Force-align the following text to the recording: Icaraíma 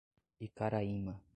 Icaraíma 0.45 1.21